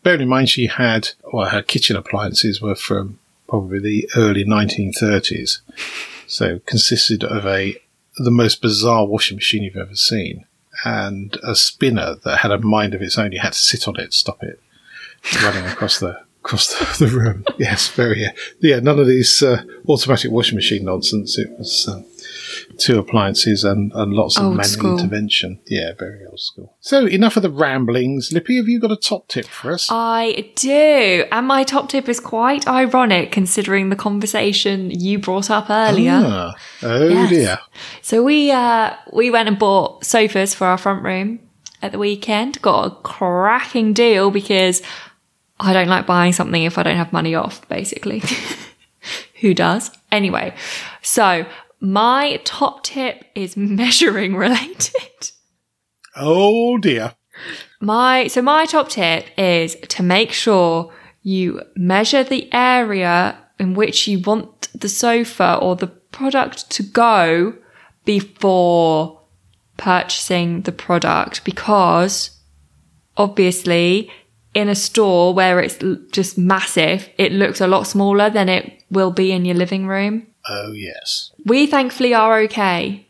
[0.02, 5.60] Bearing in mind she had, well, her kitchen appliances were from probably the early 1930s.
[6.26, 7.76] So consisted of a,
[8.16, 10.46] the most bizarre washing machine you've ever seen
[10.84, 13.32] and a spinner that had a mind of its own.
[13.32, 14.58] You had to sit on it, to stop it
[15.44, 17.44] running across the, across the, the room.
[17.58, 18.26] Yes, very,
[18.60, 21.38] yeah, none of these, uh, automatic washing machine nonsense.
[21.38, 22.04] It was, um,
[22.78, 24.98] two appliances and, and lots of Old manual school.
[24.98, 25.60] intervention.
[25.66, 26.74] Yeah, very old school.
[26.80, 28.32] So enough of the ramblings.
[28.32, 29.88] Lippy, have you got a top tip for us?
[29.90, 31.24] I do.
[31.30, 36.20] And my top tip is quite ironic considering the conversation you brought up earlier.
[36.24, 37.30] Ah, oh Yes.
[37.30, 37.58] dear.
[38.02, 41.38] So we uh we went and bought sofas for our front room
[41.80, 42.60] at the weekend.
[42.62, 44.82] Got a cracking deal because
[45.60, 48.22] I don't like buying something if I don't have money off, basically.
[49.40, 49.90] Who does?
[50.10, 50.54] Anyway,
[51.02, 51.46] so
[51.80, 55.30] my top tip is measuring related.
[56.16, 57.14] Oh dear.
[57.80, 64.06] My so my top tip is to make sure you measure the area in which
[64.06, 67.54] you want the sofa or the product to go
[68.04, 69.20] before
[69.76, 72.38] purchasing the product because
[73.16, 74.10] obviously
[74.54, 75.78] in a store where it's
[76.12, 80.26] just massive it looks a lot smaller than it will be in your living room.
[80.48, 81.32] Oh yes.
[81.44, 83.06] We thankfully are okay,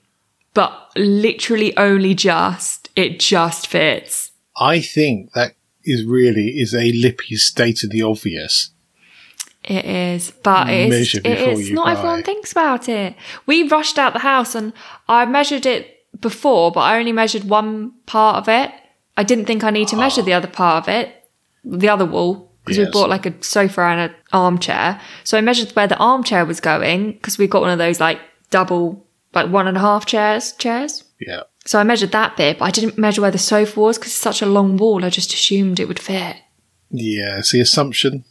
[0.54, 4.32] but literally only just it just fits.
[4.56, 8.70] I think that is really is a Lippy state of the obvious.
[9.64, 11.92] It is, but it is, Measure it before is you not buy.
[11.92, 13.14] everyone thinks about it.
[13.46, 14.72] We rushed out the house and
[15.08, 18.72] I measured it before, but I only measured one part of it.
[19.16, 20.24] I didn't think I need to measure ah.
[20.24, 21.21] the other part of it,
[21.64, 25.00] the other wall, because we bought like a sofa and an armchair.
[25.24, 28.20] So I measured where the armchair was going because we got one of those like
[28.50, 31.04] double, like one and a half chairs, chairs.
[31.20, 31.42] Yeah.
[31.64, 34.20] So I measured that bit, but I didn't measure where the sofa was because it's
[34.20, 35.04] such a long wall.
[35.04, 36.36] I just assumed it would fit.
[36.90, 38.24] Yeah, it's the assumption.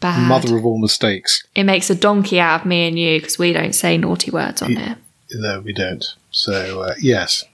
[0.00, 0.28] Bad.
[0.28, 1.42] Mother of all mistakes.
[1.54, 4.60] It makes a donkey out of me and you because we don't say naughty words
[4.60, 4.98] on here.
[5.32, 6.04] No, we don't.
[6.30, 7.44] So, uh, yes.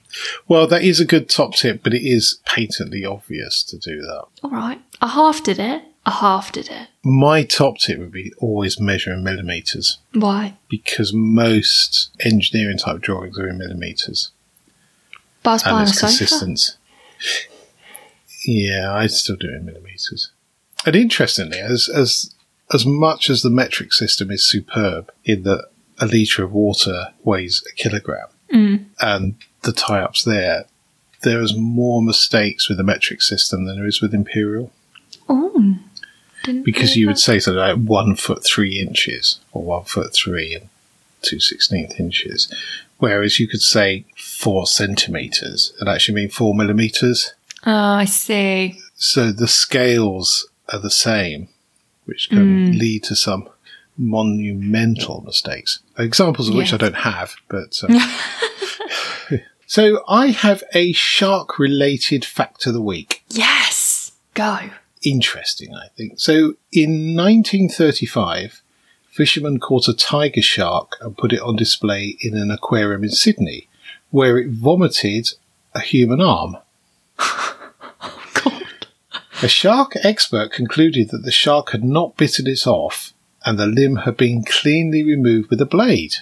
[0.47, 4.25] Well, that is a good top tip, but it is patently obvious to do that.
[4.43, 4.79] All right.
[5.01, 5.83] I half did it.
[6.05, 6.87] I half did it.
[7.03, 10.57] My top tip would be always measure in millimetres Why?
[10.69, 14.31] because most engineering type drawings are in millimetres
[15.43, 16.77] But I was and it's sofa.
[18.45, 20.31] Yeah, I still do it in millimetres.
[20.85, 22.33] And interestingly, as as
[22.73, 25.67] as much as the metric system is superb in that
[25.99, 28.85] a litre of water weighs a kilogram Mm.
[29.01, 30.65] and the tie ups there,
[31.23, 34.71] there is more mistakes with the metric system than there is with imperial.
[35.27, 35.75] Oh.
[36.43, 40.53] Didn't Because you would say something like one foot three inches or one foot three
[40.53, 40.69] and
[41.21, 42.53] two sixteenth inches.
[42.97, 47.33] Whereas you could say four centimetres and actually mean four millimetres.
[47.65, 48.79] Oh, I see.
[48.95, 51.47] So the scales are the same,
[52.05, 53.47] which can lead to some
[53.97, 55.79] monumental mistakes.
[55.97, 57.79] Examples of which I don't have, but.
[57.83, 57.97] Um,
[59.67, 63.23] so I have a shark related fact of the week.
[63.29, 64.11] Yes.
[64.33, 64.71] Go.
[65.03, 66.19] Interesting, I think.
[66.19, 68.61] So in 1935,
[69.09, 73.67] fishermen caught a tiger shark and put it on display in an aquarium in Sydney,
[74.09, 75.31] where it vomited
[75.73, 76.57] a human arm.
[77.17, 78.63] God.
[79.41, 83.13] A shark expert concluded that the shark had not bitten it off
[83.45, 86.15] and the limb had been cleanly removed with a blade.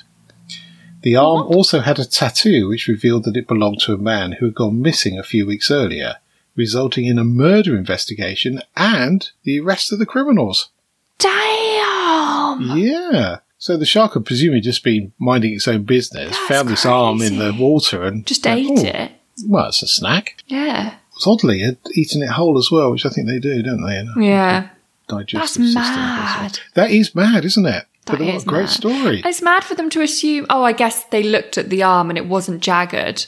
[1.02, 4.46] The arm also had a tattoo which revealed that it belonged to a man who
[4.46, 6.16] had gone missing a few weeks earlier,
[6.56, 10.70] resulting in a murder investigation and the arrest of the criminals.
[11.18, 12.78] Damn.
[12.78, 13.38] Yeah.
[13.58, 17.22] So the shark had presumably just been minding its own business, That's found this arm
[17.22, 19.12] in the water and Just went, ate "Oh, it.
[19.48, 20.36] Well, it's a snack.
[20.48, 20.96] Yeah.
[21.16, 24.04] It's oddly had eaten it whole as well, which I think they do, don't they?
[24.26, 24.70] Yeah.
[25.08, 25.96] digestive That's system.
[26.02, 26.60] mad.
[26.74, 27.86] That is mad, isn't it?
[28.06, 28.70] That but is a great mad.
[28.70, 29.22] story.
[29.26, 30.46] It's mad for them to assume.
[30.50, 33.28] Oh, I guess they looked at the arm and it wasn't jagged.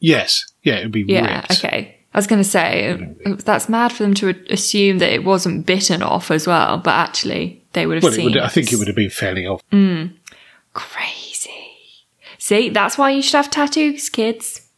[0.00, 0.44] Yes.
[0.62, 1.36] Yeah, it'd be Yeah.
[1.40, 1.52] ripped.
[1.64, 1.96] Okay.
[2.12, 2.96] I was going to say
[3.44, 7.64] that's mad for them to assume that it wasn't bitten off as well, but actually
[7.72, 8.24] they would have Well, it seen.
[8.26, 9.62] would, I think it would have been fairly off.
[9.72, 10.12] Mm.
[10.74, 11.50] crazy.
[12.38, 14.68] See, that's why you should have tattoos, kids.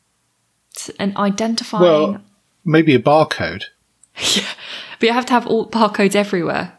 [0.73, 1.83] It's an identifying.
[1.83, 2.21] Well,
[2.65, 3.65] maybe a barcode.
[4.35, 4.47] Yeah,
[4.99, 6.73] but you have to have all barcodes everywhere.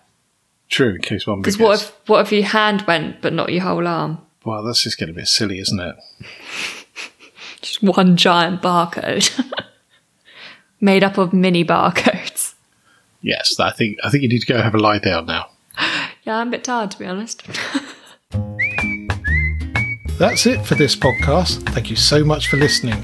[0.70, 1.42] True, in case one.
[1.42, 4.20] Because Because what if what if your hand went but not your whole arm?
[4.46, 5.96] Well, that's just getting a bit silly, isn't it?
[7.62, 9.30] Just one giant barcode
[10.82, 12.54] made up of mini barcodes.
[13.22, 15.50] Yes, I think I think you need to go have a lie down now.
[16.24, 17.44] Yeah, I'm a bit tired to be honest.
[20.20, 21.64] That's it for this podcast.
[21.70, 23.02] Thank you so much for listening.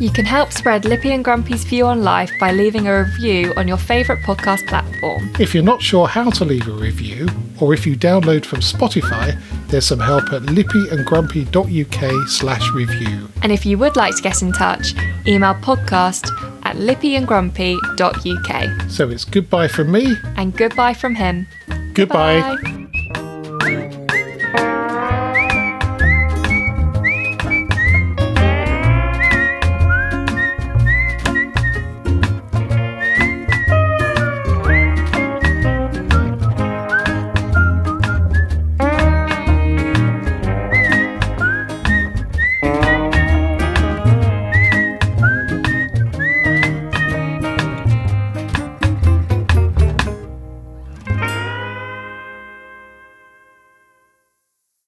[0.00, 3.68] You can help spread Lippy and Grumpy's view on life by leaving a review on
[3.68, 5.30] your favourite podcast platform.
[5.38, 7.28] If you're not sure how to leave a review,
[7.60, 9.38] or if you download from Spotify,
[9.68, 13.28] there's some help at lippyandgrumpy.uk slash review.
[13.42, 14.94] And if you would like to get in touch,
[15.26, 16.30] email podcast
[16.64, 18.90] at lippyandgrumpy.uk.
[18.90, 20.16] So it's goodbye from me.
[20.36, 21.46] And goodbye from him.
[21.92, 22.40] Goodbye.
[22.40, 22.76] Bye.